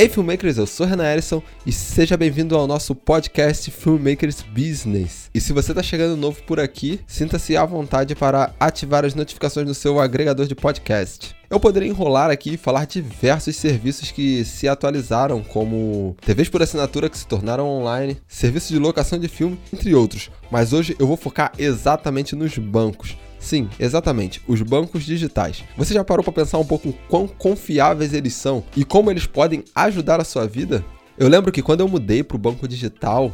[0.00, 5.28] Ei Filmmakers, eu sou Renan Erison e seja bem-vindo ao nosso podcast Filmmakers Business.
[5.34, 9.66] E se você está chegando novo por aqui, sinta-se à vontade para ativar as notificações
[9.66, 11.34] no seu agregador de podcast.
[11.50, 17.10] Eu poderia enrolar aqui e falar diversos serviços que se atualizaram, como TVs por assinatura
[17.10, 20.30] que se tornaram online, serviços de locação de filme, entre outros.
[20.48, 23.16] Mas hoje eu vou focar exatamente nos bancos.
[23.38, 25.64] Sim, exatamente, os bancos digitais.
[25.76, 29.64] Você já parou para pensar um pouco quão confiáveis eles são e como eles podem
[29.74, 30.84] ajudar a sua vida?
[31.16, 33.32] Eu lembro que quando eu mudei para o banco digital,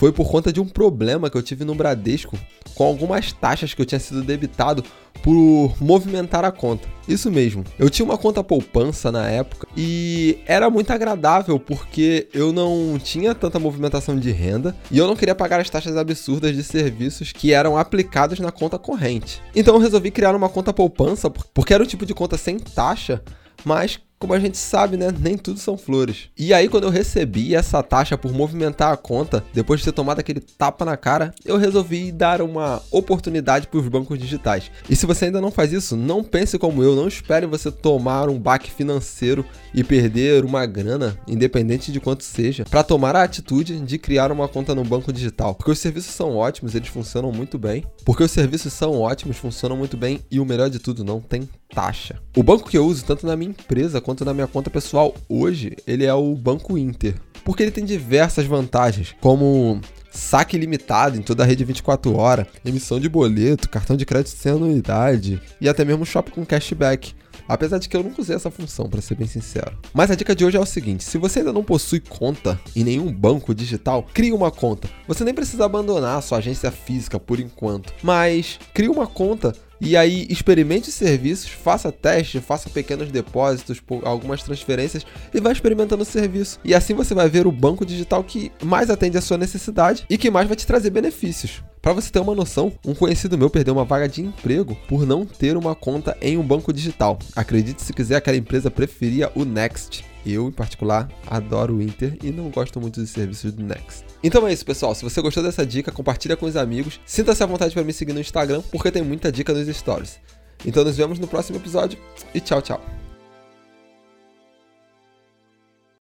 [0.00, 2.34] foi por conta de um problema que eu tive no Bradesco
[2.74, 4.82] com algumas taxas que eu tinha sido debitado
[5.22, 6.88] por movimentar a conta.
[7.06, 7.62] Isso mesmo.
[7.78, 13.34] Eu tinha uma conta poupança na época e era muito agradável porque eu não tinha
[13.34, 17.52] tanta movimentação de renda e eu não queria pagar as taxas absurdas de serviços que
[17.52, 19.42] eram aplicados na conta corrente.
[19.54, 23.22] Então eu resolvi criar uma conta poupança porque era um tipo de conta sem taxa,
[23.66, 26.28] mas como a gente sabe, né, nem tudo são flores.
[26.36, 30.20] E aí, quando eu recebi essa taxa por movimentar a conta, depois de ter tomado
[30.20, 34.70] aquele tapa na cara, eu resolvi dar uma oportunidade para os bancos digitais.
[34.90, 38.28] E se você ainda não faz isso, não pense como eu, não espere você tomar
[38.28, 43.80] um baque financeiro e perder uma grana, independente de quanto seja, para tomar a atitude
[43.80, 45.54] de criar uma conta no banco digital.
[45.54, 47.86] Porque os serviços são ótimos, eles funcionam muito bem.
[48.04, 51.48] Porque os serviços são ótimos, funcionam muito bem e o melhor de tudo, não tem
[51.74, 52.20] taxa.
[52.36, 55.76] O banco que eu uso tanto na minha empresa quanto na minha conta pessoal hoje,
[55.86, 57.14] ele é o Banco Inter.
[57.44, 59.80] Porque ele tem diversas vantagens, como
[60.10, 64.50] saque limitado em toda a rede 24 horas, emissão de boleto, cartão de crédito sem
[64.50, 67.14] anuidade e até mesmo shopping com cashback.
[67.46, 69.78] Apesar de que eu nunca usei essa função, para ser bem sincero.
[69.94, 72.82] Mas a dica de hoje é o seguinte: se você ainda não possui conta em
[72.82, 74.88] nenhum banco digital, crie uma conta.
[75.06, 79.96] Você nem precisa abandonar a sua agência física por enquanto, mas crie uma conta e
[79.96, 86.06] aí experimente os serviços, faça teste, faça pequenos depósitos, algumas transferências e vai experimentando o
[86.06, 86.58] serviço.
[86.64, 90.18] E assim você vai ver o banco digital que mais atende à sua necessidade e
[90.18, 91.62] que mais vai te trazer benefícios.
[91.80, 95.24] Para você ter uma noção, um conhecido meu perdeu uma vaga de emprego por não
[95.24, 97.18] ter uma conta em um banco digital.
[97.34, 100.09] Acredite se quiser, aquela empresa preferia o Next.
[100.24, 104.04] Eu, em particular, adoro o Inter e não gosto muito dos serviços do Next.
[104.22, 104.94] Então é isso, pessoal.
[104.94, 107.00] Se você gostou dessa dica, compartilha com os amigos.
[107.06, 110.18] Sinta-se à vontade para me seguir no Instagram, porque tem muita dica nos stories.
[110.64, 111.98] Então nos vemos no próximo episódio
[112.34, 112.99] e tchau, tchau.